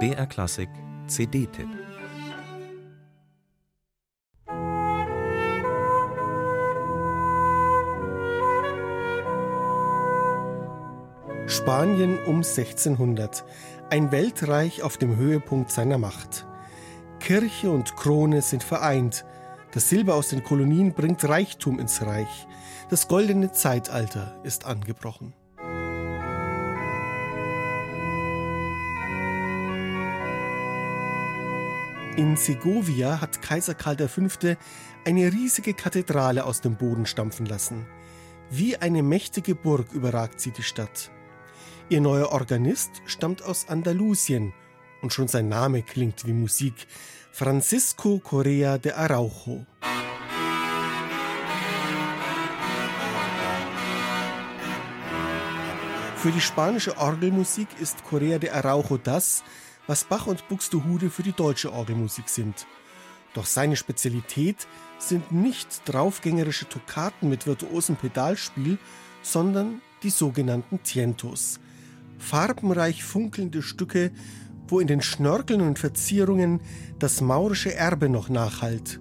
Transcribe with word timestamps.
BR 0.00 0.26
Klassik 0.26 0.68
CD-Tipp 1.06 1.68
Spanien 11.46 12.18
um 12.24 12.38
1600. 12.38 13.44
Ein 13.90 14.10
Weltreich 14.10 14.82
auf 14.82 14.96
dem 14.96 15.14
Höhepunkt 15.16 15.70
seiner 15.70 15.98
Macht. 15.98 16.46
Kirche 17.20 17.70
und 17.70 17.94
Krone 17.94 18.42
sind 18.42 18.64
vereint. 18.64 19.24
Das 19.72 19.88
Silber 19.88 20.16
aus 20.16 20.30
den 20.30 20.42
Kolonien 20.42 20.94
bringt 20.94 21.22
Reichtum 21.28 21.78
ins 21.78 22.02
Reich. 22.02 22.48
Das 22.90 23.06
goldene 23.06 23.52
Zeitalter 23.52 24.40
ist 24.42 24.66
angebrochen. 24.66 25.32
In 32.16 32.36
Segovia 32.36 33.20
hat 33.20 33.42
Kaiser 33.42 33.74
Karl 33.74 33.96
V. 34.06 34.22
eine 35.04 35.32
riesige 35.32 35.74
Kathedrale 35.74 36.44
aus 36.44 36.60
dem 36.60 36.76
Boden 36.76 37.06
stampfen 37.06 37.44
lassen. 37.44 37.86
Wie 38.50 38.76
eine 38.76 39.02
mächtige 39.02 39.56
Burg 39.56 39.92
überragt 39.92 40.38
sie 40.38 40.52
die 40.52 40.62
Stadt. 40.62 41.10
Ihr 41.88 42.00
neuer 42.00 42.30
Organist 42.30 43.02
stammt 43.06 43.42
aus 43.42 43.68
Andalusien 43.68 44.52
und 45.02 45.12
schon 45.12 45.26
sein 45.26 45.48
Name 45.48 45.82
klingt 45.82 46.24
wie 46.24 46.32
Musik. 46.32 46.86
Francisco 47.32 48.20
Correa 48.20 48.78
de 48.78 48.92
Araujo. 48.92 49.66
Für 56.16 56.30
die 56.30 56.40
spanische 56.40 56.96
Orgelmusik 56.96 57.66
ist 57.80 58.04
Correa 58.04 58.38
de 58.38 58.50
Araujo 58.50 58.98
das, 58.98 59.42
was 59.86 60.04
Bach 60.04 60.26
und 60.26 60.48
Buxtehude 60.48 61.10
für 61.10 61.22
die 61.22 61.32
deutsche 61.32 61.72
Orgelmusik 61.72 62.28
sind. 62.28 62.66
Doch 63.34 63.46
seine 63.46 63.76
Spezialität 63.76 64.66
sind 64.98 65.32
nicht 65.32 65.82
draufgängerische 65.86 66.68
Toccaten 66.68 67.28
mit 67.28 67.46
virtuosem 67.46 67.96
Pedalspiel, 67.96 68.78
sondern 69.22 69.80
die 70.02 70.10
sogenannten 70.10 70.82
Tientos. 70.82 71.58
Farbenreich 72.18 73.02
funkelnde 73.02 73.62
Stücke, 73.62 74.12
wo 74.68 74.80
in 74.80 74.86
den 74.86 75.02
Schnörkeln 75.02 75.60
und 75.60 75.78
Verzierungen 75.78 76.60
das 76.98 77.20
maurische 77.20 77.74
Erbe 77.74 78.08
noch 78.08 78.28
nachhallt, 78.28 79.00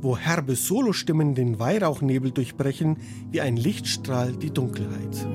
wo 0.00 0.16
herbe 0.16 0.56
Solostimmen 0.56 1.34
den 1.34 1.58
Weihrauchnebel 1.58 2.32
durchbrechen 2.32 2.96
wie 3.30 3.40
ein 3.40 3.56
Lichtstrahl 3.56 4.32
die 4.32 4.50
Dunkelheit. 4.50 5.26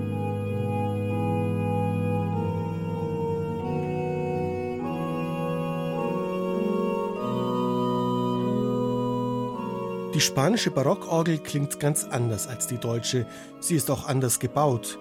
Die 10.16 10.22
spanische 10.22 10.72
Barockorgel 10.72 11.40
klingt 11.40 11.82
ganz 11.82 12.06
anders 12.06 12.48
als 12.48 12.68
die 12.68 12.78
deutsche. 12.78 13.28
Sie 13.60 13.76
ist 13.76 13.92
auch 13.92 14.08
anders 14.08 14.40
gebaut. 14.40 14.98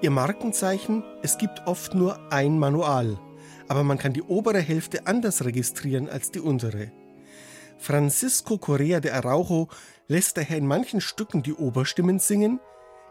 Ihr 0.00 0.10
Markenzeichen, 0.10 1.04
es 1.22 1.36
gibt 1.36 1.66
oft 1.66 1.94
nur 1.94 2.18
ein 2.32 2.58
Manual, 2.58 3.18
aber 3.68 3.84
man 3.84 3.98
kann 3.98 4.14
die 4.14 4.22
obere 4.22 4.60
Hälfte 4.60 5.06
anders 5.06 5.44
registrieren 5.44 6.08
als 6.08 6.30
die 6.30 6.40
untere. 6.40 6.92
Francisco 7.76 8.56
Correa 8.56 9.00
de 9.00 9.10
Araujo 9.10 9.68
lässt 10.08 10.38
daher 10.38 10.56
in 10.56 10.66
manchen 10.66 11.02
Stücken 11.02 11.42
die 11.42 11.52
Oberstimmen 11.52 12.18
singen, 12.18 12.58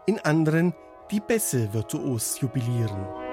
in 0.06 0.18
anderen 0.18 0.74
die 1.12 1.20
Bässe 1.20 1.72
virtuos 1.72 2.40
jubilieren. 2.40 3.23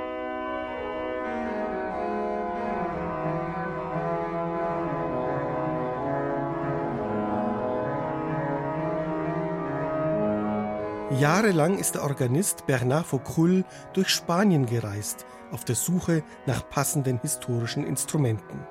Jahrelang 11.19 11.77
ist 11.77 11.95
der 11.95 12.03
Organist 12.03 12.65
Bernard 12.67 13.05
Faucrull 13.05 13.65
durch 13.93 14.07
Spanien 14.07 14.65
gereist, 14.65 15.25
auf 15.51 15.65
der 15.65 15.75
Suche 15.75 16.23
nach 16.45 16.69
passenden 16.69 17.19
historischen 17.19 17.85
Instrumenten. 17.85 18.65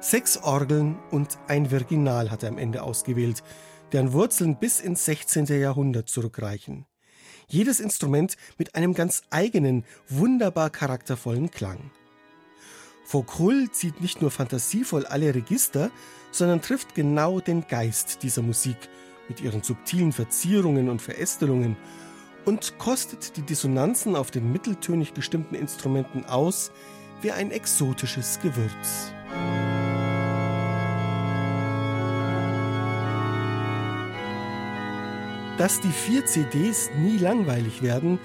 Sechs 0.00 0.36
Orgeln 0.36 0.98
und 1.12 1.38
ein 1.46 1.70
Virginal 1.70 2.32
hat 2.32 2.42
er 2.42 2.48
am 2.48 2.58
Ende 2.58 2.82
ausgewählt, 2.82 3.44
deren 3.92 4.12
Wurzeln 4.12 4.58
bis 4.58 4.80
ins 4.80 5.04
16. 5.04 5.46
Jahrhundert 5.46 6.08
zurückreichen. 6.08 6.86
Jedes 7.46 7.78
Instrument 7.78 8.36
mit 8.58 8.74
einem 8.74 8.92
ganz 8.92 9.22
eigenen, 9.30 9.84
wunderbar 10.08 10.70
charaktervollen 10.70 11.52
Klang. 11.52 11.92
Faucrull 13.04 13.70
zieht 13.70 14.00
nicht 14.00 14.20
nur 14.20 14.32
fantasievoll 14.32 15.06
alle 15.06 15.32
Register, 15.32 15.92
sondern 16.32 16.62
trifft 16.62 16.96
genau 16.96 17.38
den 17.38 17.68
Geist 17.68 18.24
dieser 18.24 18.42
Musik 18.42 18.76
mit 19.28 19.40
ihren 19.40 19.62
subtilen 19.62 20.12
Verzierungen 20.12 20.88
und 20.88 21.00
Verästelungen 21.00 21.76
und 22.44 22.78
kostet 22.78 23.36
die 23.36 23.42
Dissonanzen 23.42 24.16
auf 24.16 24.30
den 24.30 24.52
mitteltönig 24.52 25.14
gestimmten 25.14 25.54
Instrumenten 25.54 26.24
aus 26.26 26.70
wie 27.22 27.32
ein 27.32 27.50
exotisches 27.50 28.38
Gewürz. 28.40 29.12
Dass 35.56 35.80
die 35.80 35.88
vier 35.88 36.26
CDs 36.26 36.90
nie 36.98 37.16
langweilig 37.16 37.80
werden, 37.80 38.18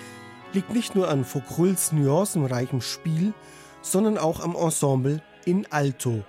liegt 0.53 0.73
nicht 0.73 0.95
nur 0.95 1.09
an 1.09 1.23
Faucrulls 1.23 1.91
nuancenreichem 1.91 2.81
Spiel, 2.81 3.33
sondern 3.81 4.17
auch 4.17 4.39
am 4.39 4.55
Ensemble 4.55 5.21
in 5.45 5.67
Alto 5.71 6.23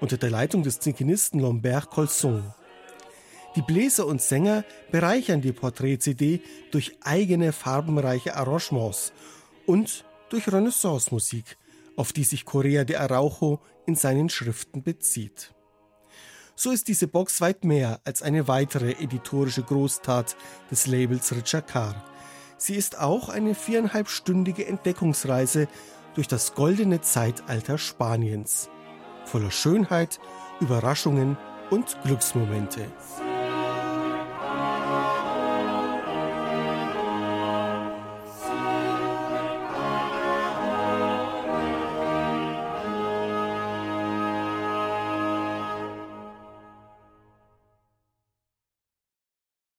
unter 0.00 0.16
der 0.16 0.30
Leitung 0.30 0.62
des 0.62 0.80
Zinkenisten 0.80 1.40
Lambert 1.40 1.90
Colson. 1.90 2.44
Die 3.56 3.62
Bläser 3.62 4.06
und 4.06 4.20
Sänger 4.20 4.64
bereichern 4.90 5.40
die 5.40 5.52
Porträt-CD 5.52 6.40
durch 6.72 6.96
eigene 7.02 7.52
farbenreiche 7.52 8.36
Arrangements 8.36 9.12
und 9.66 10.04
durch 10.28 10.52
Renaissance-Musik, 10.52 11.56
auf 11.96 12.12
die 12.12 12.24
sich 12.24 12.44
Correa 12.44 12.84
de 12.84 12.96
Araujo 12.96 13.60
in 13.86 13.94
seinen 13.94 14.28
Schriften 14.28 14.82
bezieht. 14.82 15.54
So 16.56 16.70
ist 16.70 16.88
diese 16.88 17.06
Box 17.06 17.40
weit 17.40 17.64
mehr 17.64 18.00
als 18.04 18.22
eine 18.22 18.48
weitere 18.48 18.92
editorische 18.92 19.62
Großtat 19.62 20.36
des 20.70 20.86
Labels 20.86 21.34
Richard 21.34 21.68
Carr. 21.68 22.04
Sie 22.58 22.74
ist 22.74 22.98
auch 22.98 23.28
eine 23.28 23.54
viereinhalbstündige 23.54 24.66
Entdeckungsreise 24.66 25.68
durch 26.14 26.28
das 26.28 26.54
goldene 26.54 27.00
Zeitalter 27.00 27.78
Spaniens. 27.78 28.68
Voller 29.24 29.50
Schönheit, 29.50 30.20
Überraschungen 30.60 31.36
und 31.70 31.96
Glücksmomente. 32.02 32.86